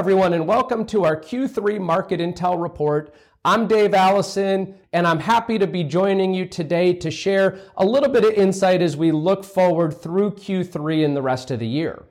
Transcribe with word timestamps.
everyone, 0.00 0.32
and 0.32 0.48
welcome 0.48 0.86
to 0.86 1.04
our 1.04 1.14
Q3 1.14 1.78
Market 1.78 2.20
Intel 2.20 2.58
Report. 2.58 3.14
I'm 3.44 3.68
Dave 3.68 3.92
Alison, 3.92 4.76
and 4.94 5.06
I'm 5.06 5.18
happy 5.18 5.58
to 5.58 5.66
be 5.66 5.84
joining 5.84 6.32
you 6.32 6.46
today 6.46 6.94
to 6.94 7.10
share 7.10 7.58
a 7.76 7.84
little 7.84 8.08
bit 8.08 8.24
of 8.24 8.32
insight 8.32 8.80
as 8.80 8.96
we 8.96 9.12
look 9.12 9.44
forward 9.44 9.92
through 9.92 10.30
Q3 10.36 11.04
and 11.04 11.14
the 11.14 11.20
rest 11.20 11.50
of 11.50 11.58
the 11.58 11.66
year. 11.66 12.06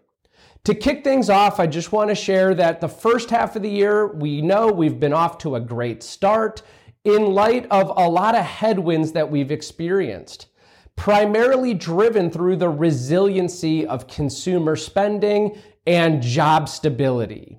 To 0.66 0.76
kick 0.76 1.04
things 1.04 1.32
off, 1.32 1.60
I 1.60 1.66
just 1.66 1.92
want 1.92 2.10
to 2.10 2.16
share 2.16 2.54
that 2.54 2.80
the 2.80 2.88
first 2.88 3.32
half 3.32 3.56
of 3.56 3.64
the 3.64 3.72
year, 3.72 4.06
we 4.06 4.40
know 4.40 4.72
we've 4.72 5.00
been 5.00 5.12
off 5.12 5.40
to 5.40 5.56
a 5.56 5.60
great 5.60 6.04
start 6.04 6.62
in 7.04 7.34
light 7.34 7.66
of 7.72 7.92
a 7.98 8.08
lot 8.08 8.36
of 8.36 8.46
headwinds 8.46 9.14
that 9.14 9.32
we've 9.32 9.50
experienced 9.50 10.46
primarily 10.96 11.74
driven 11.74 12.30
through 12.30 12.58
the 12.58 12.70
resiliency 12.70 13.88
of 13.88 14.06
consumer 14.06 14.76
spending 14.76 15.58
and 15.88 16.22
job 16.22 16.68
stability. 16.70 17.58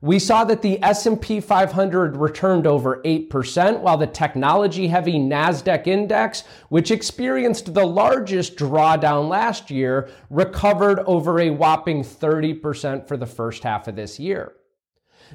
We 0.00 0.18
saw 0.18 0.44
that 0.44 0.62
the 0.62 0.82
S&P 0.82 1.40
500 1.40 2.16
returned 2.16 2.66
over 2.66 3.00
8% 3.04 3.80
while 3.80 3.96
the 3.96 4.06
technology 4.06 4.88
heavy 4.88 5.14
Nasdaq 5.14 5.86
index, 5.86 6.44
which 6.68 6.90
experienced 6.90 7.72
the 7.74 7.86
largest 7.86 8.56
drawdown 8.56 9.28
last 9.28 9.70
year, 9.70 10.08
recovered 10.28 11.00
over 11.00 11.40
a 11.40 11.50
whopping 11.50 12.02
30% 12.02 13.08
for 13.08 13.16
the 13.16 13.26
first 13.26 13.62
half 13.62 13.88
of 13.88 13.96
this 13.96 14.18
year. 14.18 14.52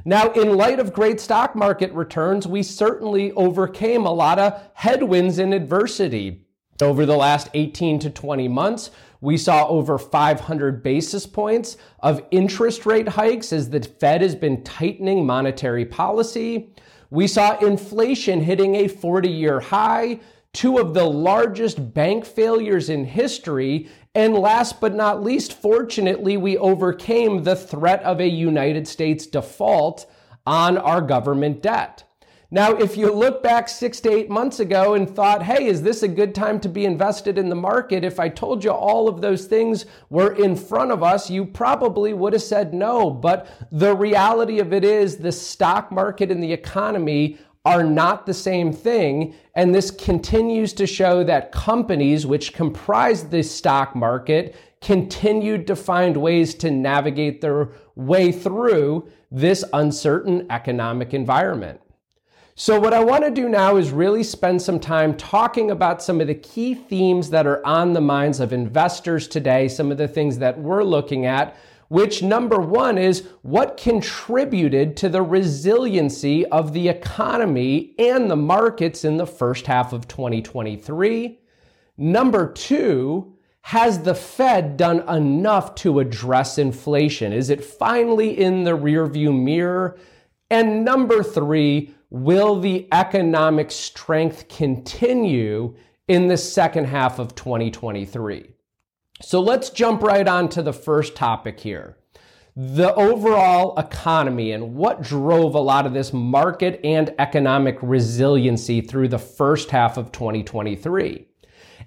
Now, 0.05 0.31
in 0.31 0.55
light 0.55 0.79
of 0.79 0.93
great 0.93 1.19
stock 1.19 1.55
market 1.55 1.91
returns, 1.93 2.47
we 2.47 2.63
certainly 2.63 3.31
overcame 3.33 4.05
a 4.05 4.13
lot 4.13 4.39
of 4.39 4.61
headwinds 4.73 5.37
and 5.37 5.53
adversity. 5.53 6.45
Over 6.81 7.05
the 7.05 7.15
last 7.15 7.49
18 7.53 7.99
to 7.99 8.09
20 8.09 8.47
months, 8.47 8.91
we 9.21 9.37
saw 9.37 9.67
over 9.67 9.97
500 9.97 10.81
basis 10.81 11.27
points 11.27 11.77
of 11.99 12.23
interest 12.31 12.85
rate 12.85 13.09
hikes 13.09 13.53
as 13.53 13.69
the 13.69 13.81
Fed 13.81 14.21
has 14.21 14.35
been 14.35 14.63
tightening 14.63 15.25
monetary 15.25 15.85
policy. 15.85 16.73
We 17.11 17.27
saw 17.27 17.57
inflation 17.59 18.41
hitting 18.41 18.75
a 18.75 18.87
40 18.87 19.29
year 19.29 19.59
high, 19.59 20.19
two 20.53 20.79
of 20.79 20.93
the 20.93 21.05
largest 21.05 21.93
bank 21.93 22.25
failures 22.25 22.89
in 22.89 23.05
history. 23.05 23.89
And 24.15 24.33
last 24.33 24.81
but 24.81 24.95
not 24.95 25.23
least, 25.23 25.53
fortunately, 25.53 26.35
we 26.37 26.57
overcame 26.57 27.43
the 27.43 27.55
threat 27.55 28.01
of 28.03 28.19
a 28.19 28.27
United 28.27 28.87
States 28.87 29.27
default 29.27 30.11
on 30.45 30.77
our 30.77 31.01
government 31.01 31.61
debt. 31.61 32.03
Now, 32.53 32.73
if 32.73 32.97
you 32.97 33.13
look 33.13 33.41
back 33.41 33.69
six 33.69 34.01
to 34.01 34.11
eight 34.11 34.29
months 34.29 34.59
ago 34.59 34.95
and 34.95 35.09
thought, 35.09 35.41
hey, 35.41 35.67
is 35.67 35.81
this 35.81 36.03
a 36.03 36.07
good 36.09 36.35
time 36.35 36.59
to 36.59 36.67
be 36.67 36.83
invested 36.83 37.37
in 37.37 37.47
the 37.47 37.55
market? 37.55 38.03
If 38.03 38.19
I 38.19 38.27
told 38.27 38.61
you 38.61 38.71
all 38.71 39.07
of 39.07 39.21
those 39.21 39.45
things 39.45 39.85
were 40.09 40.33
in 40.33 40.57
front 40.57 40.91
of 40.91 41.01
us, 41.01 41.29
you 41.29 41.45
probably 41.45 42.11
would 42.11 42.33
have 42.33 42.41
said 42.41 42.73
no. 42.73 43.09
But 43.09 43.47
the 43.71 43.95
reality 43.95 44.59
of 44.59 44.73
it 44.73 44.83
is 44.83 45.15
the 45.15 45.31
stock 45.31 45.93
market 45.93 46.29
and 46.29 46.43
the 46.43 46.51
economy 46.51 47.37
are 47.63 47.85
not 47.85 48.25
the 48.25 48.33
same 48.33 48.73
thing. 48.73 49.33
And 49.55 49.73
this 49.73 49.89
continues 49.89 50.73
to 50.73 50.85
show 50.85 51.23
that 51.23 51.53
companies 51.53 52.25
which 52.25 52.51
comprise 52.51 53.23
the 53.23 53.43
stock 53.43 53.95
market 53.95 54.57
continued 54.81 55.67
to 55.67 55.75
find 55.77 56.17
ways 56.17 56.53
to 56.55 56.69
navigate 56.69 57.39
their 57.39 57.69
way 57.95 58.29
through 58.29 59.09
this 59.31 59.63
uncertain 59.71 60.47
economic 60.49 61.13
environment. 61.13 61.79
So, 62.63 62.79
what 62.79 62.93
I 62.93 63.03
want 63.03 63.23
to 63.23 63.31
do 63.31 63.49
now 63.49 63.77
is 63.77 63.89
really 63.89 64.21
spend 64.21 64.61
some 64.61 64.79
time 64.79 65.17
talking 65.17 65.71
about 65.71 66.03
some 66.03 66.21
of 66.21 66.27
the 66.27 66.35
key 66.35 66.75
themes 66.75 67.31
that 67.31 67.47
are 67.47 67.65
on 67.65 67.93
the 67.93 68.01
minds 68.01 68.39
of 68.39 68.53
investors 68.53 69.27
today, 69.27 69.67
some 69.67 69.91
of 69.91 69.97
the 69.97 70.07
things 70.07 70.37
that 70.37 70.59
we're 70.59 70.83
looking 70.83 71.25
at. 71.25 71.57
Which, 71.87 72.21
number 72.21 72.61
one, 72.61 72.99
is 72.99 73.27
what 73.41 73.77
contributed 73.77 74.95
to 74.97 75.09
the 75.09 75.23
resiliency 75.23 76.45
of 76.45 76.73
the 76.73 76.87
economy 76.87 77.95
and 77.97 78.29
the 78.29 78.35
markets 78.35 79.03
in 79.03 79.17
the 79.17 79.25
first 79.25 79.65
half 79.65 79.91
of 79.91 80.07
2023. 80.07 81.39
Number 81.97 82.53
two, 82.53 83.37
has 83.61 84.03
the 84.03 84.13
Fed 84.13 84.77
done 84.77 84.99
enough 85.09 85.73
to 85.77 85.99
address 85.99 86.59
inflation? 86.59 87.33
Is 87.33 87.49
it 87.49 87.65
finally 87.65 88.39
in 88.39 88.65
the 88.65 88.77
rearview 88.77 89.35
mirror? 89.35 89.97
And 90.51 90.85
number 90.85 91.23
three, 91.23 91.95
will 92.11 92.59
the 92.59 92.87
economic 92.91 93.71
strength 93.71 94.47
continue 94.49 95.73
in 96.07 96.27
the 96.27 96.37
second 96.37 96.85
half 96.85 97.17
of 97.17 97.33
2023? 97.33 98.51
So 99.21 99.39
let's 99.39 99.69
jump 99.69 100.03
right 100.03 100.27
on 100.27 100.49
to 100.49 100.61
the 100.61 100.73
first 100.73 101.15
topic 101.15 101.59
here. 101.59 101.97
The 102.55 102.93
overall 102.95 103.79
economy 103.79 104.51
and 104.51 104.75
what 104.75 105.01
drove 105.01 105.55
a 105.55 105.59
lot 105.59 105.85
of 105.85 105.93
this 105.93 106.11
market 106.11 106.81
and 106.83 107.15
economic 107.17 107.77
resiliency 107.81 108.81
through 108.81 109.07
the 109.07 109.17
first 109.17 109.71
half 109.71 109.95
of 109.95 110.11
2023. 110.11 111.27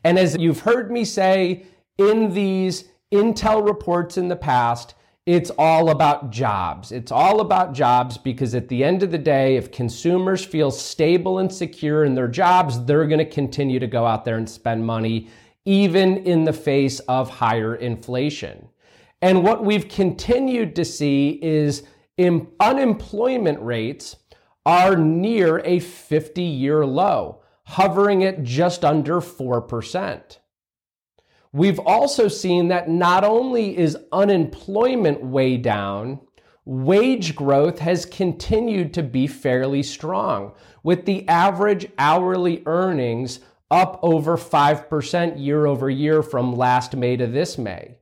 And 0.05 0.19
as 0.19 0.37
you've 0.39 0.61
heard 0.61 0.91
me 0.91 1.05
say 1.05 1.67
in 1.99 2.33
these 2.33 2.85
Intel 3.13 3.67
reports 3.67 4.17
in 4.17 4.29
the 4.29 4.37
past, 4.37 4.95
it's 5.27 5.51
all 5.59 5.89
about 5.89 6.31
jobs. 6.31 6.93
It's 6.93 7.11
all 7.11 7.41
about 7.41 7.73
jobs 7.73 8.19
because 8.19 8.55
at 8.55 8.69
the 8.69 8.85
end 8.85 9.03
of 9.03 9.11
the 9.11 9.19
day, 9.19 9.57
if 9.57 9.73
consumers 9.73 10.45
feel 10.45 10.71
stable 10.71 11.39
and 11.39 11.51
secure 11.51 12.05
in 12.05 12.15
their 12.15 12.29
jobs, 12.29 12.85
they're 12.85 13.07
going 13.07 13.19
to 13.19 13.25
continue 13.25 13.79
to 13.79 13.87
go 13.87 14.05
out 14.05 14.27
there 14.27 14.37
and 14.37 14.49
spend 14.49 14.85
money, 14.85 15.29
even 15.65 16.19
in 16.19 16.45
the 16.45 16.53
face 16.53 17.01
of 17.01 17.31
higher 17.31 17.75
inflation. 17.75 18.69
And 19.23 19.43
what 19.43 19.65
we've 19.65 19.89
continued 19.89 20.77
to 20.77 20.85
see 20.85 21.39
is 21.43 21.85
unemployment 22.61 23.63
rates 23.63 24.17
are 24.67 24.95
near 24.95 25.63
a 25.65 25.79
50 25.79 26.43
year 26.43 26.85
low, 26.85 27.41
hovering 27.65 28.25
at 28.25 28.43
just 28.43 28.85
under 28.85 29.23
4%. 29.23 30.39
We've 31.55 31.79
also 31.79 32.27
seen 32.27 32.67
that 32.69 32.89
not 32.89 33.23
only 33.23 33.79
is 33.79 33.97
unemployment 34.11 35.23
way 35.23 35.57
down, 35.57 36.19
wage 36.65 37.37
growth 37.37 37.79
has 37.79 38.07
continued 38.07 38.93
to 38.95 39.05
be 39.05 39.29
fairly 39.29 39.85
strong, 39.85 40.55
with 40.83 41.05
the 41.05 41.29
average 41.29 41.87
hourly 41.97 42.65
earnings 42.67 43.39
up 43.71 44.01
over 44.03 44.37
5% 44.37 45.41
year 45.41 45.65
over 45.67 45.89
year 45.89 46.25
from 46.25 46.57
last 46.57 46.97
May 46.97 47.17
to 47.17 47.29
this 47.29 47.57
May. 47.57 47.99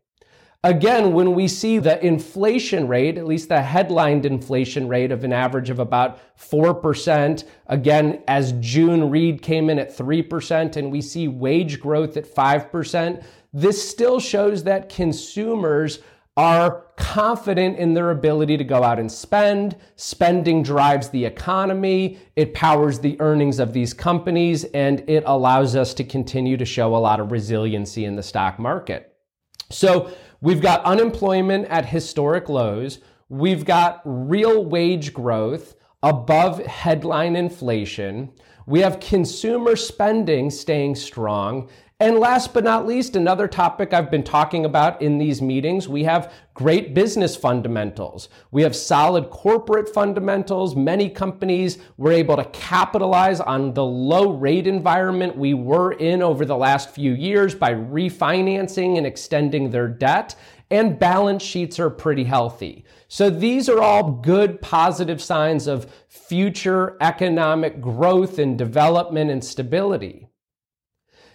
Again, 0.65 1.13
when 1.13 1.35
we 1.35 1.49
see 1.49 1.79
the 1.79 2.05
inflation 2.07 2.87
rate, 2.87 3.19
at 3.19 3.27
least 3.27 3.49
the 3.49 3.61
headlined 3.61 4.25
inflation 4.25 4.87
rate 4.87 5.11
of 5.11 5.25
an 5.25 5.33
average 5.33 5.71
of 5.71 5.81
about 5.81 6.21
4%, 6.39 7.43
again, 7.67 8.23
as 8.29 8.53
June 8.61 9.11
read 9.11 9.43
came 9.43 9.69
in 9.69 9.81
at 9.81 9.97
3%, 9.97 10.77
and 10.77 10.93
we 10.93 11.01
see 11.01 11.27
wage 11.27 11.81
growth 11.81 12.17
at 12.17 12.33
5%, 12.33 13.25
this 13.53 13.91
still 13.91 14.21
shows 14.21 14.63
that 14.63 14.89
consumers 14.89 15.99
are 16.37 16.87
confident 16.97 17.77
in 17.77 17.93
their 17.93 18.13
ability 18.13 18.57
to 18.57 18.65
go 18.65 18.85
out 18.85 19.01
and 19.01 19.11
spend. 19.11 19.77
Spending 19.97 20.63
drives 20.63 21.09
the 21.09 21.25
economy, 21.25 22.21
it 22.37 22.55
powers 22.55 23.01
the 23.01 23.21
earnings 23.21 23.59
of 23.59 23.73
these 23.73 23.93
companies, 23.93 24.63
and 24.67 25.03
it 25.09 25.25
allows 25.27 25.75
us 25.75 25.93
to 25.93 26.05
continue 26.05 26.57
to 26.57 26.65
show 26.65 26.95
a 26.95 26.99
lot 26.99 27.19
of 27.19 27.33
resiliency 27.33 28.05
in 28.05 28.15
the 28.15 28.23
stock 28.23 28.61
market. 28.61 29.12
So 29.73 30.13
we've 30.41 30.61
got 30.61 30.85
unemployment 30.85 31.67
at 31.67 31.87
historic 31.87 32.49
lows, 32.49 32.99
we've 33.29 33.65
got 33.65 34.01
real 34.05 34.65
wage 34.65 35.13
growth 35.13 35.75
above 36.03 36.59
headline 36.67 37.37
inflation. 37.37 38.33
We 38.67 38.81
have 38.81 39.01
consumer 39.01 39.77
spending 39.77 40.51
staying 40.51 40.97
strong, 40.97 41.69
and 42.03 42.19
last 42.19 42.53
but 42.53 42.65
not 42.65 42.85
least, 42.85 43.15
another 43.15 43.47
topic 43.47 43.95
I've 43.95 44.11
been 44.11 44.25
talking 44.25 44.65
about 44.65 45.01
in 45.01 45.19
these 45.19 45.41
meetings, 45.41 45.89
we 45.89 46.03
have 46.03 46.33
great 46.53 46.95
business 46.95 47.37
fundamentals. 47.37 48.29
We 48.51 48.63
have 48.63 48.75
solid 48.75 49.31
corporate 49.31 49.89
fundamentals. 49.89 50.75
Many 50.75 51.09
companies 51.09 51.79
were 51.99 52.11
able 52.11 52.35
to 52.35 52.45
capitalize 52.47 53.39
on 53.39 53.73
the 53.75 53.85
low 53.85 54.33
rate 54.33 54.67
environment 54.67 55.37
we 55.37 55.55
were 55.55 55.93
in 55.93 56.23
over 56.23 56.45
the 56.45 56.57
last 56.57 56.91
few 56.91 57.13
years 57.13 57.55
by 57.55 57.73
refinancing 57.73 58.99
and 58.99 59.07
extending 59.07 59.71
their 59.71 59.87
debt 59.87 60.35
and 60.73 60.99
balance 60.99 61.45
sheets 61.45 61.79
are 61.79 61.91
pretty 61.91 62.25
healthy. 62.25 62.85
So 63.07 63.31
these 63.31 63.69
are 63.69 63.81
all 63.81 64.11
good 64.11 64.61
positive 64.61 65.23
signs 65.23 65.69
of 65.69 65.87
future 66.09 66.97
economic 67.01 67.81
growth 67.81 68.41
and 68.41 68.59
development 68.59 69.31
and 69.31 69.45
stability. 69.45 70.32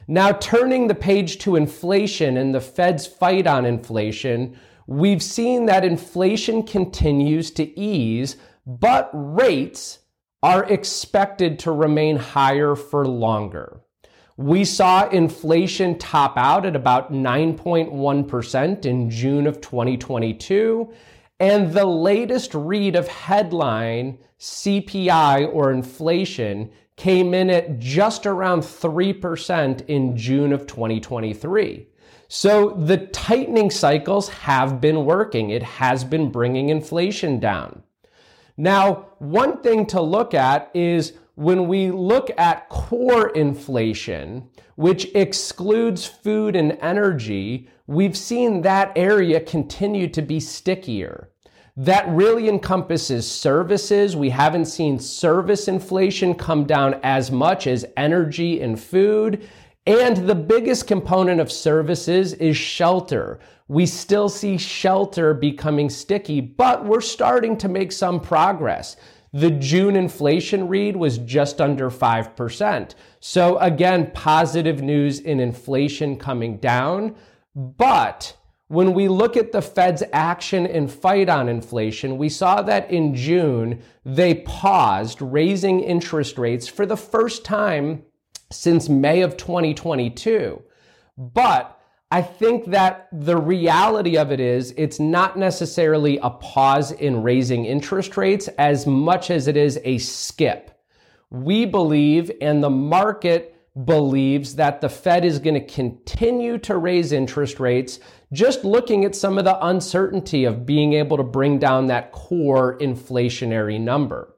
Now, 0.08 0.32
turning 0.32 0.88
the 0.88 0.96
page 0.96 1.38
to 1.40 1.56
inflation 1.56 2.38
and 2.38 2.56
the 2.56 2.62
Fed's 2.62 3.06
fight 3.06 3.46
on 3.46 3.66
inflation, 3.66 4.58
we've 4.88 5.22
seen 5.22 5.66
that 5.66 5.84
inflation 5.84 6.64
continues 6.64 7.52
to 7.52 7.78
ease, 7.78 8.38
but 8.66 9.10
rates 9.14 10.00
are 10.42 10.64
expected 10.66 11.60
to 11.60 11.72
remain 11.72 12.16
higher 12.16 12.76
for 12.76 13.06
longer. 13.06 13.82
We 14.38 14.66
saw 14.66 15.10
inflation 15.10 15.98
top 15.98 16.38
out 16.38 16.66
at 16.66 16.76
about 16.76 17.12
9.1% 17.12 18.86
in 18.86 19.10
June 19.10 19.48
of 19.48 19.60
2022. 19.62 20.94
And 21.40 21.74
the 21.74 21.86
latest 21.86 22.54
read 22.54 22.96
of 22.96 23.08
headline 23.08 24.20
CPI 24.40 25.52
or 25.54 25.72
inflation 25.72 26.72
came 26.98 27.34
in 27.34 27.50
at 27.50 27.80
just 27.80 28.26
around 28.26 28.62
3% 28.62 29.86
in 29.88 30.18
June 30.18 30.52
of 30.52 30.68
2023. 30.68 31.88
So 32.28 32.72
the 32.72 32.98
tightening 33.08 33.72
cycles 33.72 34.28
have 34.30 34.82
been 34.82 35.06
working. 35.06 35.50
It 35.52 35.64
has 35.64 36.04
been 36.04 36.30
bringing 36.30 36.70
inflation 36.70 37.40
down. 37.40 37.84
Now, 38.58 39.08
one 39.20 39.62
thing 39.62 39.86
to 39.88 40.02
look 40.02 40.34
at 40.34 40.72
is 40.74 41.14
when 41.36 41.68
we 41.68 41.92
look 41.92 42.32
at 42.38 42.68
core 42.70 43.30
inflation, 43.30 44.50
which 44.76 45.06
excludes 45.14 46.06
food 46.06 46.56
and 46.56 46.78
energy, 46.82 47.70
we've 47.86 48.18
seen 48.18 48.62
that 48.62 48.92
area 48.96 49.40
continue 49.40 50.08
to 50.10 50.22
be 50.24 50.40
stickier. 50.40 51.30
That 51.80 52.10
really 52.10 52.50
encompasses 52.50 53.32
services. 53.32 54.16
We 54.16 54.32
haven't 54.32 54.66
seen 54.66 54.98
service 54.98 55.68
inflation 55.68 56.34
come 56.34 56.66
down 56.66 57.00
as 57.04 57.32
much 57.32 57.68
as 57.68 57.86
energy 57.96 58.62
and 58.62 58.80
food. 58.80 59.48
And 59.86 60.28
the 60.28 60.36
biggest 60.36 60.88
component 60.88 61.40
of 61.40 61.52
services 61.52 62.34
is 62.34 62.58
shelter. 62.58 63.40
We 63.68 63.86
still 63.86 64.28
see 64.28 64.58
shelter 64.58 65.36
becoming 65.36 65.92
sticky, 65.92 66.42
but 66.42 66.84
we're 66.84 67.00
starting 67.00 67.56
to 67.58 67.70
make 67.70 67.92
some 67.92 68.20
progress. 68.20 68.98
The 69.34 69.52
June 69.52 69.96
inflation 69.96 70.68
read 70.68 70.96
was 70.96 71.20
just 71.20 71.62
under 71.62 71.92
5%. 71.92 72.96
So 73.20 73.58
again, 73.60 74.10
positive 74.16 74.82
news 74.82 75.20
in 75.20 75.40
inflation 75.40 76.18
coming 76.18 76.58
down. 76.58 77.16
But 77.56 78.36
when 78.68 78.94
we 78.94 79.08
look 79.08 79.38
at 79.38 79.52
the 79.52 79.62
Fed's 79.62 80.04
action 80.12 80.68
and 80.68 80.92
fight 80.92 81.30
on 81.30 81.48
inflation, 81.48 82.18
we 82.18 82.28
saw 82.28 82.62
that 82.64 82.92
in 82.92 83.16
June, 83.16 83.82
they 84.04 84.36
paused 84.36 85.22
raising 85.22 85.80
interest 85.80 86.38
rates 86.38 86.68
for 86.68 86.86
the 86.86 86.98
first 86.98 87.46
time 87.46 88.04
since 88.52 88.90
May 88.90 89.22
of 89.22 89.38
2022. 89.38 90.62
But 91.18 91.80
I 92.12 92.22
think 92.22 92.68
that 92.68 93.08
the 93.12 93.38
reality 93.38 94.18
of 94.18 94.32
it 94.32 94.40
is 94.40 94.74
it's 94.78 95.00
not 95.00 95.38
necessarily 95.38 96.20
a 96.22 96.30
pause 96.30 96.92
in 96.92 97.24
raising 97.24 97.66
interest 97.66 98.16
rates 98.16 98.48
as 98.58 98.86
much 98.86 99.32
as 99.32 99.48
it 99.48 99.58
is 99.58 99.80
a 99.84 99.98
skip. 99.98 100.72
We 101.30 101.66
believe, 101.66 102.32
and 102.42 102.64
the 102.64 102.70
market 102.70 103.57
believes 103.86 104.56
that 104.56 104.82
the 104.82 104.90
Fed 104.90 105.24
is 105.24 105.40
going 105.40 105.54
to 105.54 105.74
continue 105.74 106.58
to 106.60 106.78
raise 106.78 107.12
interest 107.12 107.60
rates, 107.60 108.00
just 108.34 108.64
looking 108.66 109.06
at 109.06 109.16
some 109.16 109.38
of 109.38 109.46
the 109.46 109.66
uncertainty 109.66 110.46
of 110.46 110.66
being 110.66 110.94
able 110.94 111.18
to 111.18 111.24
bring 111.24 111.60
down 111.60 111.88
that 111.88 112.12
core 112.12 112.78
inflationary 112.80 113.80
number. 113.80 114.34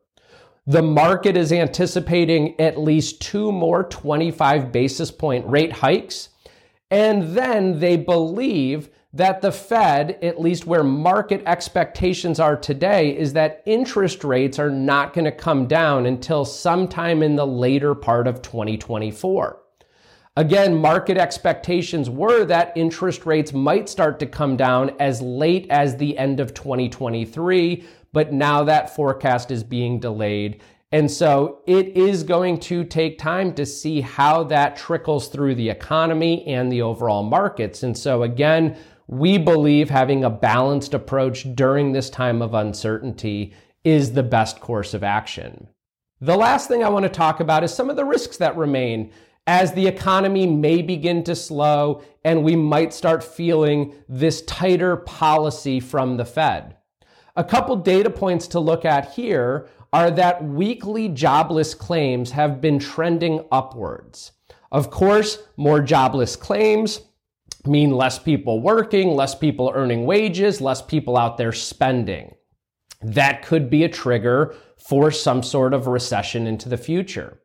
The 0.67 0.81
market 0.83 1.35
is 1.35 1.51
anticipating 1.51 2.59
at 2.59 2.79
least 2.79 3.21
two 3.21 3.51
more 3.51 3.83
25 3.83 4.71
basis 4.71 5.09
point 5.09 5.47
rate 5.47 5.71
hikes. 5.71 6.29
And 6.91 7.35
then 7.35 7.79
they 7.79 7.97
believe 7.97 8.89
that 9.13 9.41
the 9.41 9.51
Fed, 9.51 10.19
at 10.21 10.39
least 10.39 10.67
where 10.67 10.83
market 10.83 11.41
expectations 11.45 12.39
are 12.39 12.55
today, 12.55 13.17
is 13.17 13.33
that 13.33 13.63
interest 13.65 14.23
rates 14.23 14.59
are 14.59 14.69
not 14.69 15.13
going 15.13 15.25
to 15.25 15.31
come 15.31 15.65
down 15.67 16.05
until 16.05 16.45
sometime 16.45 17.23
in 17.23 17.35
the 17.35 17.47
later 17.47 17.95
part 17.95 18.27
of 18.27 18.41
2024. 18.41 19.59
Again, 20.35 20.77
market 20.77 21.17
expectations 21.17 22.09
were 22.09 22.45
that 22.45 22.71
interest 22.75 23.25
rates 23.25 23.51
might 23.51 23.89
start 23.89 24.19
to 24.19 24.25
come 24.27 24.55
down 24.55 24.91
as 24.99 25.21
late 25.21 25.67
as 25.69 25.97
the 25.97 26.17
end 26.17 26.39
of 26.39 26.53
2023, 26.53 27.83
but 28.13 28.31
now 28.31 28.63
that 28.63 28.95
forecast 28.95 29.49
is 29.49 29.63
being 29.63 29.99
delayed. 29.99 30.61
And 30.91 31.09
so 31.09 31.59
it 31.67 31.89
is 31.89 32.23
going 32.23 32.59
to 32.61 32.83
take 32.83 33.17
time 33.17 33.53
to 33.55 33.65
see 33.65 34.01
how 34.01 34.43
that 34.45 34.77
trickles 34.77 35.27
through 35.27 35.55
the 35.55 35.69
economy 35.69 36.45
and 36.47 36.71
the 36.71 36.83
overall 36.83 37.23
markets. 37.23 37.83
And 37.83 37.97
so 37.97 38.23
again, 38.23 38.77
we 39.09 39.39
believe 39.39 39.89
having 39.89 40.23
a 40.23 40.29
balanced 40.29 40.93
approach 40.93 41.55
during 41.55 41.91
this 41.91 42.11
time 42.11 42.43
of 42.43 42.53
uncertainty 42.53 43.51
is 43.83 44.11
the 44.11 44.21
best 44.21 44.59
course 44.59 44.93
of 44.93 45.03
action. 45.03 45.67
The 46.21 46.37
last 46.37 46.67
thing 46.67 46.83
I 46.83 46.89
want 46.89 47.03
to 47.03 47.09
talk 47.09 47.39
about 47.39 47.63
is 47.63 47.73
some 47.73 47.89
of 47.89 47.95
the 47.95 48.05
risks 48.05 48.37
that 48.37 48.55
remain 48.55 49.11
as 49.47 49.73
the 49.73 49.87
economy 49.87 50.45
may 50.45 50.83
begin 50.83 51.23
to 51.23 51.35
slow 51.35 52.03
and 52.23 52.43
we 52.43 52.55
might 52.55 52.93
start 52.93 53.23
feeling 53.23 53.95
this 54.07 54.43
tighter 54.43 54.95
policy 54.95 55.79
from 55.79 56.17
the 56.17 56.25
Fed. 56.25 56.77
A 57.35 57.43
couple 57.43 57.77
data 57.77 58.11
points 58.11 58.47
to 58.49 58.59
look 58.59 58.85
at 58.85 59.13
here 59.13 59.67
are 59.91 60.11
that 60.11 60.43
weekly 60.43 61.09
jobless 61.09 61.73
claims 61.73 62.29
have 62.29 62.61
been 62.61 62.77
trending 62.77 63.43
upwards. 63.51 64.33
Of 64.71 64.91
course, 64.91 65.39
more 65.57 65.81
jobless 65.81 66.35
claims 66.35 67.01
mean 67.69 67.91
less 67.91 68.19
people 68.19 68.61
working, 68.61 69.15
less 69.15 69.35
people 69.35 69.71
earning 69.73 70.05
wages, 70.05 70.59
less 70.59 70.81
people 70.81 71.15
out 71.15 71.37
there 71.37 71.51
spending. 71.51 72.35
That 73.01 73.43
could 73.43 73.69
be 73.69 73.83
a 73.83 73.89
trigger 73.89 74.55
for 74.77 75.11
some 75.11 75.43
sort 75.43 75.73
of 75.73 75.87
recession 75.87 76.47
into 76.47 76.67
the 76.67 76.77
future. 76.77 77.39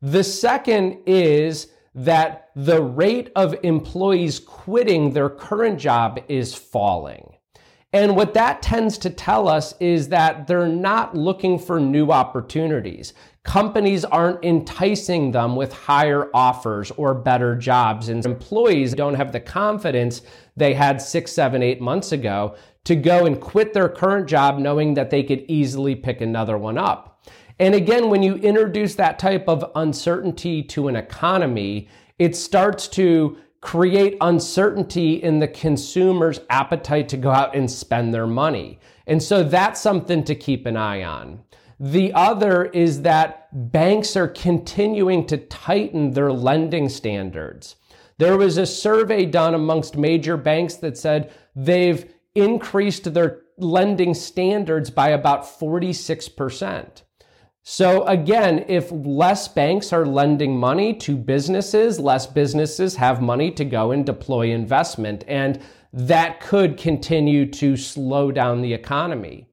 The 0.00 0.24
second 0.24 1.02
is 1.06 1.68
that 1.94 2.50
the 2.56 2.82
rate 2.82 3.30
of 3.36 3.54
employees 3.62 4.40
quitting 4.40 5.12
their 5.12 5.28
current 5.28 5.78
job 5.78 6.18
is 6.28 6.54
falling. 6.54 7.36
And 7.92 8.16
what 8.16 8.34
that 8.34 8.62
tends 8.62 8.96
to 8.98 9.10
tell 9.10 9.48
us 9.48 9.74
is 9.78 10.08
that 10.08 10.46
they're 10.46 10.66
not 10.66 11.14
looking 11.14 11.58
for 11.58 11.78
new 11.78 12.10
opportunities. 12.10 13.12
Companies 13.44 14.04
aren't 14.04 14.44
enticing 14.44 15.32
them 15.32 15.56
with 15.56 15.72
higher 15.72 16.30
offers 16.32 16.92
or 16.92 17.12
better 17.12 17.56
jobs, 17.56 18.08
and 18.08 18.24
employees 18.24 18.94
don't 18.94 19.14
have 19.14 19.32
the 19.32 19.40
confidence 19.40 20.22
they 20.56 20.74
had 20.74 21.02
six, 21.02 21.32
seven, 21.32 21.62
eight 21.62 21.80
months 21.80 22.12
ago 22.12 22.54
to 22.84 22.94
go 22.94 23.26
and 23.26 23.40
quit 23.40 23.72
their 23.72 23.88
current 23.88 24.28
job 24.28 24.58
knowing 24.58 24.94
that 24.94 25.10
they 25.10 25.24
could 25.24 25.44
easily 25.48 25.96
pick 25.96 26.20
another 26.20 26.56
one 26.56 26.78
up. 26.78 27.24
And 27.58 27.74
again, 27.74 28.10
when 28.10 28.22
you 28.22 28.36
introduce 28.36 28.94
that 28.94 29.18
type 29.18 29.48
of 29.48 29.70
uncertainty 29.74 30.62
to 30.64 30.88
an 30.88 30.96
economy, 30.96 31.88
it 32.18 32.36
starts 32.36 32.88
to 32.88 33.36
create 33.60 34.16
uncertainty 34.20 35.22
in 35.22 35.38
the 35.38 35.48
consumer's 35.48 36.40
appetite 36.50 37.08
to 37.08 37.16
go 37.16 37.30
out 37.30 37.54
and 37.54 37.70
spend 37.70 38.12
their 38.12 38.26
money. 38.26 38.78
And 39.06 39.22
so 39.22 39.42
that's 39.42 39.80
something 39.80 40.24
to 40.24 40.34
keep 40.34 40.66
an 40.66 40.76
eye 40.76 41.02
on. 41.02 41.42
The 41.84 42.12
other 42.14 42.66
is 42.66 43.02
that 43.02 43.48
banks 43.72 44.14
are 44.14 44.28
continuing 44.28 45.26
to 45.26 45.36
tighten 45.36 46.12
their 46.12 46.32
lending 46.32 46.88
standards. 46.88 47.74
There 48.18 48.36
was 48.36 48.56
a 48.56 48.66
survey 48.66 49.26
done 49.26 49.52
amongst 49.52 49.96
major 49.96 50.36
banks 50.36 50.76
that 50.76 50.96
said 50.96 51.32
they've 51.56 52.08
increased 52.36 53.12
their 53.12 53.40
lending 53.58 54.14
standards 54.14 54.90
by 54.90 55.08
about 55.08 55.42
46%. 55.42 57.02
So 57.64 58.04
again, 58.04 58.64
if 58.68 58.92
less 58.92 59.48
banks 59.48 59.92
are 59.92 60.06
lending 60.06 60.56
money 60.56 60.94
to 60.98 61.16
businesses, 61.16 61.98
less 61.98 62.28
businesses 62.28 62.94
have 62.94 63.20
money 63.20 63.50
to 63.50 63.64
go 63.64 63.90
and 63.90 64.06
deploy 64.06 64.52
investment. 64.52 65.24
And 65.26 65.60
that 65.92 66.38
could 66.38 66.76
continue 66.76 67.50
to 67.50 67.76
slow 67.76 68.30
down 68.30 68.62
the 68.62 68.72
economy. 68.72 69.48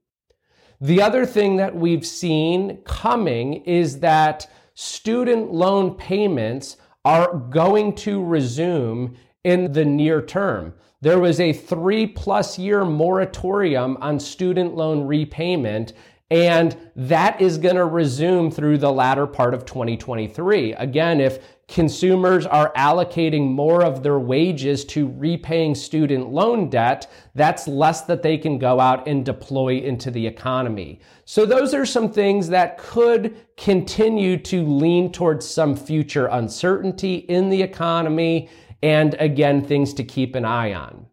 The 0.82 1.02
other 1.02 1.26
thing 1.26 1.58
that 1.58 1.76
we've 1.76 2.06
seen 2.06 2.78
coming 2.86 3.56
is 3.66 4.00
that 4.00 4.50
student 4.76 5.52
loan 5.52 5.96
payments 5.96 6.78
are 7.04 7.34
going 7.34 7.96
to 7.96 8.24
resume 8.24 9.16
in 9.44 9.74
the 9.74 9.86
near 9.86 10.22
term. 10.22 10.74
There 11.02 11.20
was 11.20 11.40
a 11.40 11.54
three 11.54 12.08
plus 12.08 12.58
year 12.58 12.86
moratorium 12.86 13.98
on 14.02 14.20
student 14.20 14.76
loan 14.76 15.06
repayment 15.06 15.94
and 16.32 16.78
that 16.96 17.42
is 17.42 17.58
going 17.58 17.76
to 17.76 17.86
resume 17.86 18.52
through 18.52 18.78
the 18.78 18.92
latter 18.92 19.26
part 19.26 19.54
of 19.54 19.66
2023. 19.66 20.74
Again, 20.74 21.20
if 21.20 21.40
consumers 21.70 22.48
are 22.48 22.74
allocating 22.74 23.52
more 23.52 23.84
of 23.84 24.02
their 24.02 24.20
wages 24.20 24.84
to 24.84 25.08
repaying 25.18 25.76
student 25.76 26.30
loan 26.30 26.70
debt, 26.70 27.10
that's 27.36 27.68
less 27.68 28.02
that 28.02 28.24
they 28.24 28.38
can 28.38 28.58
go 28.58 28.80
out 28.80 29.08
and 29.08 29.24
deploy 29.24 29.78
into 29.78 30.10
the 30.10 30.26
economy. 30.26 31.00
So 31.26 31.46
those 31.46 31.76
are 31.76 31.86
some 31.86 32.12
things 32.12 32.50
that 32.50 32.80
could 32.80 33.38
continue 33.56 34.38
to 34.38 34.66
lean 34.66 35.12
towards 35.12 35.48
some 35.48 35.76
future 35.76 36.26
uncertainty 36.26 37.16
in 37.16 37.50
the 37.50 37.62
economy. 37.62 38.50
And 38.82 39.14
again, 39.20 39.64
things 39.64 39.94
to 39.94 40.04
keep 40.04 40.36
an 40.36 40.46
eye 40.46 40.74
on. 40.74 41.06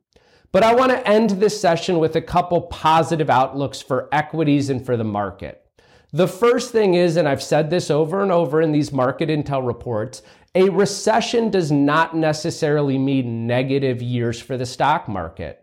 But 0.52 0.62
I 0.62 0.74
want 0.74 0.90
to 0.90 1.06
end 1.06 1.30
this 1.30 1.60
session 1.60 1.98
with 1.98 2.16
a 2.16 2.22
couple 2.22 2.62
positive 2.62 3.28
outlooks 3.28 3.82
for 3.82 4.08
equities 4.10 4.70
and 4.70 4.84
for 4.84 4.96
the 4.96 5.04
market. 5.04 5.66
The 6.12 6.28
first 6.28 6.72
thing 6.72 6.94
is, 6.94 7.16
and 7.16 7.28
I've 7.28 7.42
said 7.42 7.68
this 7.68 7.90
over 7.90 8.22
and 8.22 8.32
over 8.32 8.62
in 8.62 8.72
these 8.72 8.90
market 8.90 9.28
intel 9.28 9.66
reports, 9.66 10.22
a 10.56 10.70
recession 10.70 11.50
does 11.50 11.70
not 11.70 12.16
necessarily 12.16 12.96
mean 12.96 13.46
negative 13.46 14.00
years 14.00 14.40
for 14.40 14.56
the 14.56 14.64
stock 14.64 15.06
market. 15.06 15.62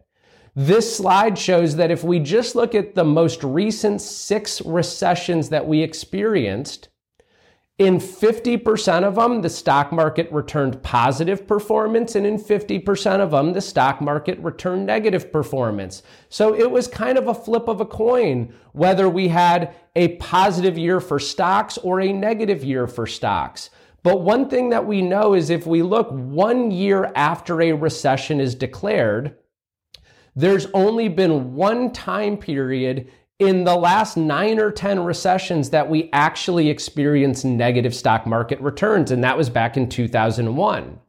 This 0.55 0.95
slide 0.95 1.35
shows 1.35 1.77
that 1.77 1.89
if 1.89 2.03
we 2.03 2.19
just 2.19 2.55
look 2.55 2.75
at 2.75 2.93
the 2.93 3.03
most 3.03 3.43
recent 3.43 4.01
six 4.01 4.61
recessions 4.61 5.49
that 5.49 5.67
we 5.67 5.81
experienced, 5.81 6.89
in 7.79 7.97
50% 7.97 9.03
of 9.03 9.15
them, 9.15 9.41
the 9.41 9.49
stock 9.49 9.91
market 9.91 10.31
returned 10.31 10.83
positive 10.83 11.47
performance, 11.47 12.13
and 12.13 12.23
in 12.23 12.37
50% 12.37 13.19
of 13.19 13.31
them, 13.31 13.53
the 13.53 13.61
stock 13.61 13.99
market 13.99 14.37
returned 14.37 14.85
negative 14.85 15.31
performance. 15.31 16.03
So 16.29 16.53
it 16.53 16.69
was 16.69 16.87
kind 16.87 17.17
of 17.17 17.27
a 17.27 17.33
flip 17.33 17.67
of 17.67 17.81
a 17.81 17.85
coin 17.85 18.53
whether 18.73 19.09
we 19.09 19.27
had 19.27 19.73
a 19.95 20.17
positive 20.17 20.77
year 20.77 20.99
for 20.99 21.17
stocks 21.17 21.79
or 21.79 21.99
a 21.99 22.13
negative 22.13 22.63
year 22.63 22.85
for 22.85 23.07
stocks. 23.07 23.71
But 24.03 24.21
one 24.21 24.49
thing 24.49 24.69
that 24.69 24.85
we 24.85 25.01
know 25.01 25.33
is 25.33 25.49
if 25.49 25.65
we 25.65 25.81
look 25.81 26.09
one 26.11 26.71
year 26.71 27.11
after 27.15 27.61
a 27.61 27.71
recession 27.71 28.41
is 28.41 28.53
declared, 28.53 29.37
there's 30.35 30.67
only 30.73 31.07
been 31.07 31.55
one 31.55 31.91
time 31.91 32.37
period 32.37 33.09
in 33.39 33.63
the 33.63 33.75
last 33.75 34.17
nine 34.17 34.59
or 34.59 34.71
10 34.71 35.03
recessions 35.03 35.69
that 35.69 35.89
we 35.89 36.09
actually 36.11 36.69
experienced 36.69 37.45
negative 37.45 37.95
stock 37.95 38.27
market 38.27 38.59
returns, 38.61 39.11
and 39.11 39.23
that 39.23 39.37
was 39.37 39.49
back 39.49 39.77
in 39.77 39.89
2001. 39.89 40.99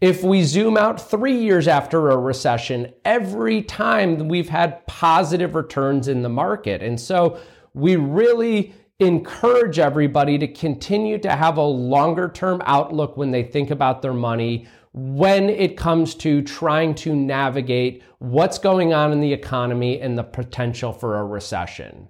If 0.00 0.24
we 0.24 0.42
zoom 0.42 0.76
out 0.76 1.00
three 1.00 1.38
years 1.38 1.68
after 1.68 2.10
a 2.10 2.16
recession, 2.16 2.92
every 3.04 3.62
time 3.62 4.28
we've 4.28 4.48
had 4.48 4.84
positive 4.86 5.54
returns 5.54 6.08
in 6.08 6.22
the 6.22 6.28
market. 6.28 6.82
And 6.82 7.00
so 7.00 7.38
we 7.72 7.94
really 7.94 8.74
encourage 8.98 9.78
everybody 9.78 10.38
to 10.38 10.46
continue 10.46 11.18
to 11.18 11.30
have 11.30 11.56
a 11.56 11.62
longer 11.62 12.28
term 12.28 12.62
outlook 12.66 13.16
when 13.16 13.30
they 13.30 13.42
think 13.42 13.70
about 13.70 14.02
their 14.02 14.14
money 14.14 14.66
when 14.94 15.48
it 15.48 15.76
comes 15.76 16.14
to 16.14 16.42
trying 16.42 16.94
to 16.94 17.14
navigate 17.14 18.02
what's 18.18 18.58
going 18.58 18.92
on 18.92 19.10
in 19.10 19.20
the 19.20 19.32
economy 19.32 20.00
and 20.00 20.18
the 20.18 20.22
potential 20.22 20.92
for 20.92 21.18
a 21.18 21.24
recession. 21.24 22.08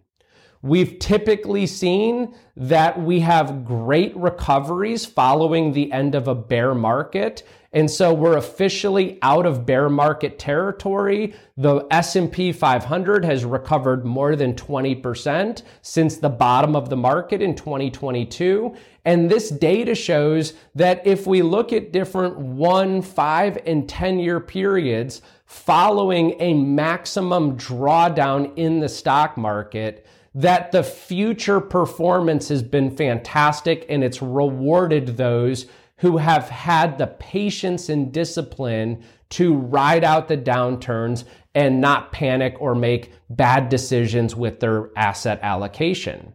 We've 0.63 0.99
typically 0.99 1.67
seen 1.67 2.35
that 2.57 3.01
we 3.01 3.21
have 3.21 3.65
great 3.65 4.17
recoveries 4.17 5.05
following 5.05 5.73
the 5.73 5.91
end 5.93 6.15
of 6.15 6.29
a 6.29 6.35
bear 6.35 6.75
market. 6.75 7.43
And 7.75 7.91
so 7.91 8.13
we're 8.13 8.37
officially 8.37 9.19
out 9.23 9.47
of 9.47 9.65
bear 9.65 9.89
market 9.89 10.39
territory. 10.39 11.35
The 11.57 11.87
S&P 11.91 12.53
500 12.53 13.25
has 13.25 13.47
recovered 13.47 14.05
more 14.05 14.37
than 14.37 14.55
20% 14.55 15.63
since 15.81 16.17
the 16.19 16.29
bottom 16.29 16.77
of 16.77 16.91
the 16.91 16.97
market 16.97 17.41
in 17.41 17.55
2022. 17.55 18.75
And 19.07 19.31
this 19.31 19.49
data 19.49 19.95
shows 19.95 20.53
that 20.75 21.07
if 21.07 21.27
we 21.27 21.41
look 21.41 21.73
at 21.73 21.93
different 21.93 22.37
one, 22.37 23.01
five, 23.01 23.59
and 23.65 23.89
10 23.89 24.19
year 24.19 24.39
periods 24.39 25.23
following 25.47 26.37
a 26.41 26.53
maximum 26.55 27.57
drawdown 27.57 28.53
in 28.57 28.81
the 28.81 28.89
stock 28.89 29.39
market, 29.39 30.07
that 30.35 30.73
the 30.73 30.83
future 30.83 31.61
performance 31.61 32.49
has 32.49 32.63
been 32.63 32.95
fantastic 32.95 33.85
and 33.89 34.03
it's 34.03 34.23
rewarded 34.23 35.17
those 35.19 35.67
who 36.03 36.17
have 36.17 36.49
had 36.49 36.99
the 36.99 37.07
patience 37.07 37.89
and 37.89 38.13
discipline 38.13 39.01
to 39.31 39.55
ride 39.55 40.03
out 40.03 40.27
the 40.27 40.37
downturns 40.37 41.23
and 41.55 41.81
not 41.81 42.11
panic 42.11 42.57
or 42.59 42.75
make 42.75 43.13
bad 43.31 43.69
decisions 43.69 44.35
with 44.35 44.59
their 44.59 44.91
asset 44.97 45.39
allocation. 45.43 46.35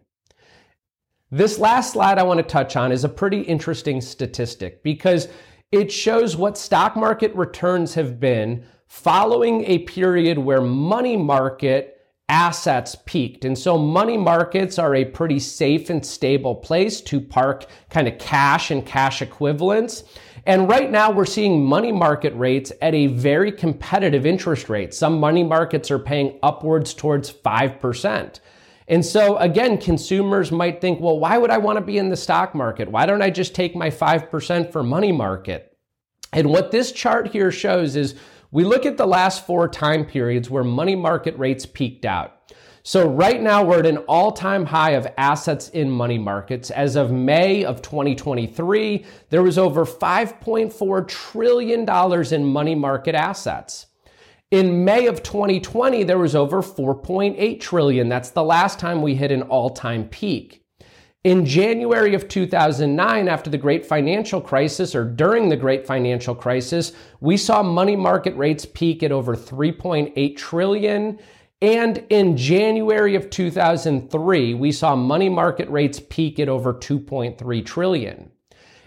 This 1.32 1.60
last 1.60 1.92
slide 1.92 2.18
I 2.18 2.24
want 2.24 2.38
to 2.38 2.44
touch 2.44 2.78
on 2.78 2.94
is 2.94 3.04
a 3.04 3.10
pretty 3.10 3.42
interesting 3.42 4.00
statistic 4.00 4.84
because 4.84 5.28
it 5.74 5.92
shows 5.92 6.38
what 6.38 6.58
stock 6.58 6.96
market 6.96 7.36
returns 7.36 7.94
have 7.96 8.22
been 8.22 8.64
following 8.88 9.66
a 9.66 9.80
period 9.80 10.38
where 10.38 10.62
money 10.62 11.18
market 11.18 11.97
assets 12.30 12.96
peaked. 13.06 13.46
And 13.46 13.58
so 13.58 13.78
money 13.78 14.18
markets 14.18 14.78
are 14.78 14.96
a 14.96 15.06
pretty 15.06 15.40
safe 15.40 15.90
and 15.90 16.06
stable 16.06 16.56
place 16.56 17.00
to 17.02 17.22
park 17.22 17.66
kind 17.90 18.08
of 18.08 18.18
cash 18.18 18.70
and 18.70 18.86
cash 18.86 19.22
equivalents. 19.22 20.04
And 20.46 20.70
right 20.70 20.92
now 20.92 21.12
we're 21.12 21.26
seeing 21.26 21.66
money 21.66 21.92
market 21.92 22.34
rates 22.36 22.72
at 22.82 22.94
a 22.94 23.08
very 23.08 23.52
competitive 23.52 24.26
interest 24.26 24.70
rate. 24.70 24.94
Some 24.94 25.20
money 25.20 25.44
markets 25.44 25.90
are 25.92 26.00
paying 26.00 26.40
upwards 26.44 26.94
towards 26.94 27.32
5%. 27.32 28.40
And 28.90 29.06
so 29.06 29.38
again, 29.38 29.78
consumers 29.78 30.52
might 30.52 30.80
think, 30.80 31.00
well, 31.00 31.20
why 31.20 31.38
would 31.38 31.50
I 31.50 31.58
want 31.58 31.78
to 31.78 31.86
be 31.86 31.98
in 31.98 32.10
the 32.10 32.16
stock 32.16 32.56
market? 32.56 32.90
Why 32.90 33.06
don't 33.06 33.22
I 33.22 33.30
just 33.30 33.56
take 33.56 33.76
my 33.76 33.90
5% 33.90 34.72
for 34.72 34.84
money 34.84 35.12
market? 35.12 35.78
And 36.34 36.50
what 36.50 36.72
this 36.72 36.92
chart 36.92 37.30
here 37.30 37.52
shows 37.52 37.96
is 37.96 38.16
we 38.52 38.64
look 38.64 38.86
at 38.86 38.98
the 38.98 39.08
last 39.08 39.46
four 39.46 39.68
time 39.68 40.06
periods 40.06 40.50
where 40.50 40.64
money 40.64 40.96
market 40.96 41.38
rates 41.38 41.66
peaked 41.66 42.06
out. 42.06 42.34
So 42.84 43.10
right 43.10 43.42
now 43.42 43.66
we're 43.66 43.80
at 43.80 43.86
an 43.86 43.98
all-time 43.98 44.66
high 44.66 44.92
of 44.92 45.06
assets 45.18 45.68
in 45.68 45.92
money 45.92 46.18
markets. 46.18 46.72
As 46.72 46.96
of 46.96 47.12
May 47.12 47.66
of 47.66 47.82
2023, 47.82 49.06
there 49.30 49.44
was 49.44 49.58
over 49.58 49.86
5.4 49.86 51.08
trillion 51.08 51.84
dollars 51.84 52.32
in 52.32 52.46
money 52.46 52.76
market 52.76 53.14
assets. 53.14 53.88
In 54.52 54.86
May 54.86 55.08
of 55.08 55.22
2020, 55.22 56.04
there 56.04 56.18
was 56.18 56.34
over 56.34 56.62
4.8 56.62 57.60
trillion. 57.60 58.08
That's 58.08 58.30
the 58.30 58.46
last 58.46 58.80
time 58.80 59.02
we 59.02 59.16
hit 59.16 59.34
an 59.34 59.42
all-time 59.42 60.08
peak. 60.08 60.64
In 61.28 61.46
January 61.46 62.16
of 62.16 62.30
2009, 62.30 63.28
after 63.28 63.50
the 63.50 63.58
great 63.58 63.86
financial 63.86 64.40
crisis 64.40 64.96
or 64.96 65.04
during 65.04 65.50
the 65.50 65.58
great 65.58 65.86
financial 65.86 66.34
crisis, 66.34 66.94
we 67.20 67.36
saw 67.36 67.62
money 67.62 67.98
market 67.98 68.34
rates 68.38 68.66
peak 68.66 69.04
at 69.04 69.12
over 69.12 69.36
3.8 69.36 70.38
trillion. 70.38 71.20
And 71.62 71.98
in 72.10 72.38
January 72.38 73.14
of 73.16 73.30
2003, 73.30 74.54
we 74.54 74.72
saw 74.72 74.96
money 74.96 75.28
market 75.28 75.70
rates 75.70 76.00
peak 76.10 76.40
at 76.40 76.48
over 76.48 76.74
2.3 76.74 77.66
trillion. 77.66 78.32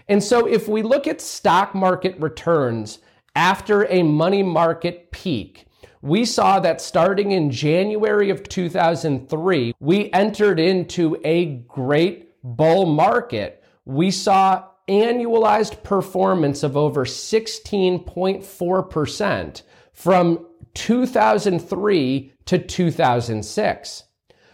And 0.07 0.23
so 0.23 0.47
if 0.47 0.67
we 0.67 0.81
look 0.81 1.05
at 1.05 1.21
stock 1.21 1.75
market 1.75 2.19
returns 2.19 2.97
after 3.35 3.85
a 3.85 4.01
money 4.01 4.41
market 4.41 5.11
peak, 5.11 5.67
we 6.01 6.25
saw 6.25 6.59
that 6.59 6.81
starting 6.81 7.33
in 7.33 7.51
January 7.51 8.31
of 8.31 8.41
2003, 8.49 9.75
we 9.79 10.11
entered 10.11 10.59
into 10.59 11.21
a 11.23 11.57
great 11.67 12.30
bull 12.43 12.85
market, 12.85 13.63
we 13.85 14.11
saw 14.11 14.65
annualized 14.87 15.83
performance 15.83 16.63
of 16.63 16.75
over 16.75 17.05
16.4% 17.05 19.61
from 19.93 20.47
2003 20.73 22.33
to 22.45 22.57
2006. 22.57 24.03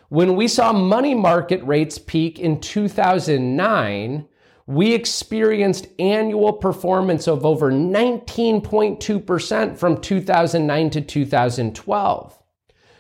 When 0.10 0.36
we 0.36 0.48
saw 0.48 0.74
money 0.74 1.16
market 1.16 1.64
rates 1.64 1.98
peak 1.98 2.38
in 2.40 2.62
2009, 2.62 4.28
we 4.66 4.94
experienced 4.94 5.88
annual 5.98 6.54
performance 6.54 7.28
of 7.28 7.46
over 7.46 7.72
19.2% 7.72 9.78
from 9.78 10.02
2009 10.02 10.90
to 10.90 11.02
2012. 11.02 12.44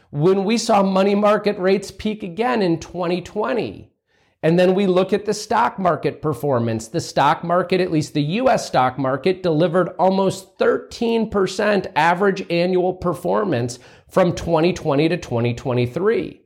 When 0.09 0.45
we 0.45 0.57
saw 0.57 0.83
money 0.83 1.15
market 1.15 1.59
rates 1.59 1.91
peak 1.91 2.23
again 2.23 2.61
in 2.61 2.79
2020, 2.79 3.91
and 4.43 4.57
then 4.59 4.75
we 4.75 4.85
look 4.85 5.13
at 5.13 5.25
the 5.25 5.33
stock 5.33 5.79
market 5.79 6.21
performance. 6.21 6.87
The 6.87 7.01
stock 7.01 7.43
market, 7.43 7.81
at 7.81 7.91
least 7.91 8.13
the 8.13 8.21
US 8.21 8.67
stock 8.67 8.97
market, 8.99 9.41
delivered 9.41 9.89
almost 9.97 10.57
13% 10.59 11.91
average 11.95 12.45
annual 12.51 12.93
performance 12.93 13.79
from 14.09 14.35
2020 14.35 15.09
to 15.09 15.17
2023. 15.17 16.41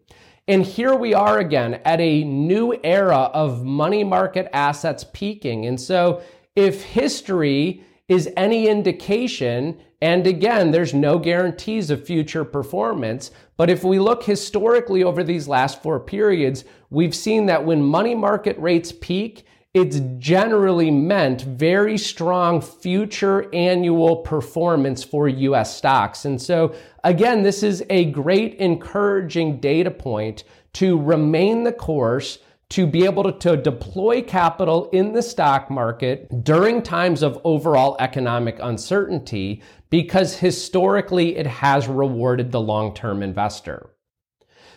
And 0.47 0.65
here 0.65 0.95
we 0.95 1.13
are 1.13 1.39
again 1.39 1.75
at 1.85 2.01
a 2.01 2.23
new 2.23 2.79
era 2.83 3.29
of 3.33 3.63
money 3.63 4.03
market 4.03 4.49
assets 4.53 5.05
peaking. 5.13 5.65
And 5.65 5.79
so 5.79 6.21
if 6.55 6.83
history 6.83 7.83
is 8.07 8.29
any 8.35 8.67
indication, 8.67 9.79
and 10.01 10.25
again, 10.25 10.71
there's 10.71 10.93
no 10.93 11.19
guarantees 11.19 11.89
of 11.89 12.05
future 12.05 12.43
performance, 12.43 13.31
but 13.61 13.69
if 13.69 13.83
we 13.83 13.99
look 13.99 14.23
historically 14.23 15.03
over 15.03 15.23
these 15.23 15.47
last 15.47 15.83
four 15.83 15.99
periods, 15.99 16.65
we've 16.89 17.13
seen 17.13 17.45
that 17.45 17.63
when 17.63 17.83
money 17.83 18.15
market 18.15 18.57
rates 18.57 18.91
peak, 18.91 19.45
it's 19.75 20.01
generally 20.17 20.89
meant 20.89 21.43
very 21.43 21.95
strong 21.95 22.59
future 22.59 23.53
annual 23.53 24.15
performance 24.15 25.03
for 25.03 25.27
US 25.27 25.77
stocks. 25.77 26.25
And 26.25 26.41
so, 26.41 26.73
again, 27.03 27.43
this 27.43 27.61
is 27.61 27.83
a 27.91 28.05
great 28.05 28.55
encouraging 28.55 29.59
data 29.59 29.91
point 29.91 30.43
to 30.73 30.99
remain 30.99 31.63
the 31.63 31.71
course 31.71 32.39
to 32.69 32.87
be 32.87 33.05
able 33.05 33.21
to, 33.23 33.33
to, 33.33 33.57
deploy 33.57 34.23
capital 34.23 34.89
in 34.91 35.11
the 35.11 35.21
stock 35.21 35.69
market 35.69 36.43
during 36.43 36.81
times 36.81 37.21
of 37.21 37.39
overall 37.43 37.97
economic 37.99 38.57
uncertainty 38.59 39.61
because 39.91 40.37
historically 40.37 41.37
it 41.37 41.45
has 41.45 41.87
rewarded 41.87 42.51
the 42.51 42.59
long 42.59 42.95
term 42.95 43.21
investor. 43.21 43.91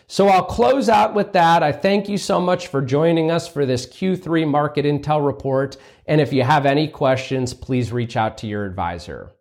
So 0.07 0.27
I'll 0.27 0.45
close 0.45 0.87
out 0.87 1.15
with 1.15 1.33
that. 1.33 1.63
I 1.63 1.71
thank 1.71 2.07
you 2.07 2.19
so 2.19 2.39
much 2.39 2.67
for 2.67 2.83
joining 2.83 3.31
us 3.31 3.47
for 3.47 3.65
this 3.65 3.87
Q3 3.87 4.47
market 4.47 4.85
intel 4.85 5.25
report. 5.25 5.77
And 6.05 6.21
if 6.21 6.31
you 6.31 6.43
have 6.43 6.67
any 6.67 6.87
questions, 6.87 7.55
please 7.55 7.91
reach 7.91 8.15
out 8.15 8.37
to 8.39 8.47
your 8.47 8.65
advisor. 8.65 9.31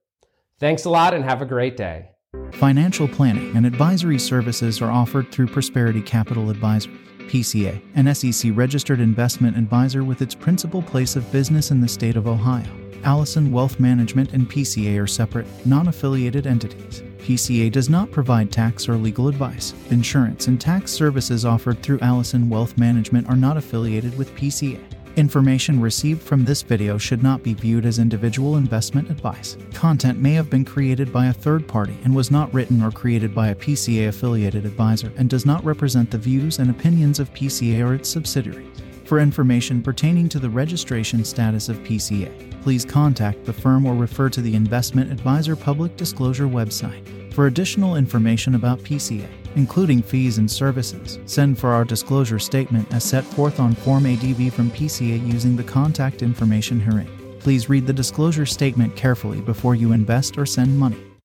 Thanks 0.59 0.87
a 0.87 0.91
lot 0.91 1.13
and 1.13 1.23
have 1.25 1.43
a 1.43 1.47
great 1.47 1.77
day. 1.77 2.09
Financial 2.53 3.07
planning 3.07 3.55
and 3.55 3.67
advisory 3.67 4.19
services 4.19 4.81
are 4.81 4.91
offered 4.91 5.31
through 5.31 5.49
Prosperity 5.49 6.01
Capital 6.01 6.49
Advisors, 6.49 6.97
PCA, 7.29 7.81
an 7.95 8.15
SEC 8.15 8.53
registered 8.55 9.01
investment 9.01 9.57
advisor 9.57 10.05
with 10.05 10.23
its 10.23 10.35
principal 10.35 10.83
place 10.83 11.17
of 11.17 11.31
business 11.33 11.71
in 11.71 11.81
the 11.81 11.89
state 11.89 12.17
of 12.17 12.27
Ohio. 12.27 12.71
Alison 13.05 13.53
Wealth 13.53 13.79
Management 13.79 14.33
and 14.33 14.51
PCA 14.51 15.03
are 15.03 15.07
separate, 15.07 15.47
non 15.67 15.89
affiliated 15.89 16.47
entities. 16.47 17.03
PCA 17.19 17.71
does 17.71 17.91
not 17.91 18.11
provide 18.11 18.51
tax 18.51 18.89
or 18.89 18.97
legal 18.97 19.29
advice. 19.29 19.75
Insurance 19.91 20.47
and 20.47 20.61
tax 20.61 20.93
services 20.93 21.45
offered 21.45 21.83
through 21.83 22.01
Alison 22.01 22.49
Wealth 22.49 22.77
Management 22.79 23.29
are 23.29 23.37
not 23.37 23.57
affiliated 23.57 24.17
with 24.17 24.35
PCA. 24.35 24.81
Information 25.17 25.81
received 25.81 26.23
from 26.23 26.45
this 26.45 26.63
video 26.63 26.99
should 26.99 27.23
not 27.23 27.45
be 27.45 27.55
viewed 27.55 27.87
as 27.87 28.01
individual 28.01 28.57
investment 28.57 29.11
advice. 29.11 29.57
Content 29.73 30.19
may 30.19 30.33
have 30.33 30.51
been 30.51 30.65
created 30.65 31.13
by 31.13 31.27
a 31.27 31.33
third 31.33 31.69
party 31.69 31.97
and 32.03 32.13
was 32.13 32.33
not 32.33 32.53
written 32.53 32.83
or 32.83 32.91
created 32.91 33.33
by 33.33 33.49
a 33.49 33.55
PCA 33.55 34.09
affiliated 34.09 34.67
advisor 34.67 35.13
and 35.17 35.31
does 35.31 35.47
not 35.47 35.65
represent 35.65 36.11
the 36.11 36.19
views 36.19 36.59
and 36.59 36.69
opinions 36.69 37.21
of 37.21 37.33
PCA 37.33 37.87
or 37.87 37.95
its 37.95 38.09
subsidiaries. 38.09 38.84
For 39.05 39.19
information 39.19 39.83
pertaining 39.83 40.31
to 40.31 40.39
the 40.39 40.49
registration 40.49 41.25
status 41.25 41.69
of 41.69 41.77
PCA, 41.81 42.63
please 42.63 42.87
contact 42.87 43.45
the 43.45 43.53
firm 43.53 43.85
or 43.85 43.95
refer 43.95 44.31
to 44.31 44.41
the 44.41 44.55
Investment 44.55 45.13
Advisor 45.13 45.55
Public 45.55 45.95
Disclosure 45.99 46.47
website. 46.47 47.35
For 47.35 47.47
additional 47.47 47.97
information 47.97 48.55
about 48.55 48.79
PCA, 48.79 49.29
including 49.57 50.01
fees 50.01 50.39
and 50.39 50.51
services, 50.51 51.19
send 51.27 51.59
for 51.59 51.71
our 51.71 51.85
disclosure 51.85 52.39
statement 52.39 52.95
as 52.95 53.05
set 53.05 53.25
forth 53.25 53.61
on 53.61 53.75
Form 53.75 54.07
ADV 54.07 54.55
from 54.55 54.71
PCA 54.71 55.27
using 55.31 55.55
the 55.55 55.65
contact 55.65 56.23
information 56.23 56.81
herein. 56.81 57.37
Please 57.41 57.69
read 57.69 57.87
the 57.87 57.93
disclosure 57.93 58.47
statement 58.47 58.97
carefully 58.97 59.43
before 59.43 59.75
you 59.75 59.93
invest 59.93 60.39
or 60.39 60.47
send 60.47 60.79
money. 60.79 61.05